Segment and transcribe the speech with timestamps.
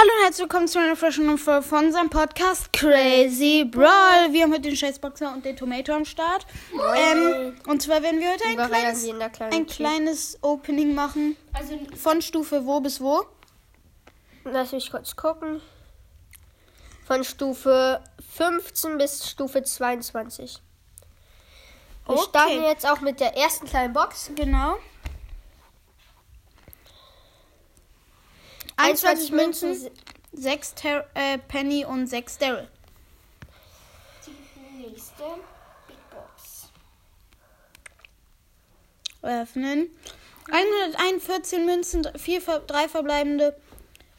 [0.00, 4.32] Hallo und herzlich willkommen zu einer frischen Folge von unserem Podcast Crazy Brawl.
[4.32, 6.46] Wir haben heute den Scheißboxer und den Tomato am Start.
[6.94, 9.08] Ähm, und zwar werden wir heute ein kleines,
[9.50, 11.36] ein kleines Opening machen.
[11.52, 13.26] Also Von Stufe wo bis wo?
[14.44, 15.60] Lass mich kurz gucken.
[17.04, 18.00] Von Stufe
[18.36, 20.60] 15 bis Stufe 22.
[22.06, 22.22] Wir Okay.
[22.28, 24.30] starten jetzt auch mit der ersten kleinen Box.
[24.36, 24.76] Genau.
[28.88, 29.90] 21 Münzen,
[30.32, 32.68] 6 Ter äh, Penny und 6 Daryl.
[34.26, 35.24] die nächste
[35.86, 36.70] Big Box.
[39.20, 39.90] Öffnen.
[40.50, 43.60] 114 Münzen, 4, 3 verbleibende.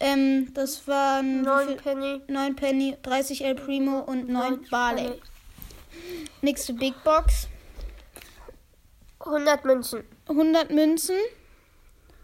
[0.00, 1.76] Ähm, das waren wie 9 viel?
[1.76, 2.20] Penny.
[2.28, 5.08] 9 Penny, 30 El Primo und 9 neun Barley.
[5.08, 5.20] Penny.
[6.40, 7.48] Nächste Big Box.
[9.20, 10.04] 100 Münzen.
[10.26, 11.16] 100 Münzen.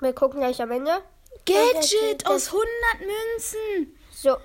[0.00, 1.02] Wir gucken gleich am Ende.
[1.46, 2.66] Gadget aus 100
[3.00, 3.96] Münzen.
[4.12, 4.36] So,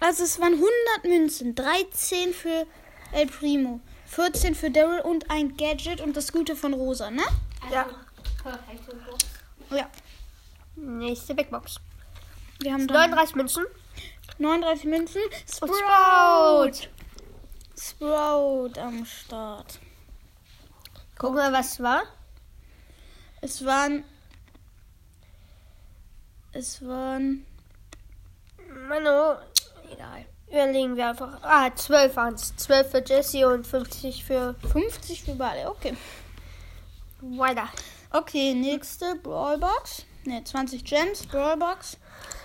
[0.00, 0.70] Also es waren 100
[1.04, 1.54] Münzen.
[1.54, 2.66] 13 für
[3.12, 3.80] El Primo.
[4.06, 7.22] 14 für Daryl und ein Gadget und das Gute von Rosa, ne?
[7.62, 7.86] Also Ja.
[8.44, 9.24] Box.
[9.70, 9.88] Ja.
[10.76, 11.76] nächste Big Box.
[12.60, 13.64] Wir haben dann 39 Münzen.
[14.38, 15.20] 39 Münzen.
[15.60, 16.88] Und Sprout.
[17.78, 19.78] Sprout am Start.
[21.18, 22.02] Gucken wir, was es war.
[23.40, 24.04] Es waren.
[26.52, 27.46] Es waren.
[28.88, 29.36] Mano,
[29.90, 30.26] egal.
[30.48, 31.38] Überlegen wir einfach.
[31.42, 32.54] Ah, 12 waren es.
[32.56, 35.70] 12 für Jesse und 50 für 50 für beide.
[35.70, 35.96] Okay.
[37.20, 37.68] Weiter.
[38.10, 40.04] Okay, nächste Brawlbox.
[40.24, 41.96] Ne, 20 Gems, Brawlbox.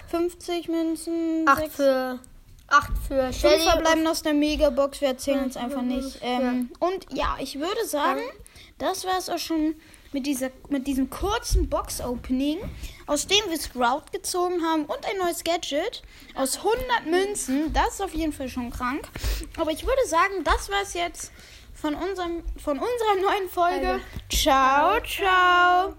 [0.07, 1.45] 50 Münzen.
[1.47, 2.19] 8 sechs- für
[2.69, 3.63] 8 für Shelly.
[3.63, 5.01] verbleiben aus der Megabox.
[5.01, 6.19] Wir erzählen uns einfach nicht.
[6.21, 8.21] Ähm, Und ja, ich würde sagen,
[8.77, 9.75] das war es auch schon
[10.13, 12.59] mit, dieser, mit diesem kurzen Box-Opening,
[13.07, 16.01] aus dem wir Sprout gezogen haben und ein neues Gadget
[16.35, 17.73] aus 100 Münzen.
[17.73, 19.07] Das ist auf jeden Fall schon krank.
[19.59, 21.31] Aber ich würde sagen, das war es jetzt
[21.73, 23.99] von, unserem, von unserer neuen Folge.
[24.29, 25.93] Ciao, ciao.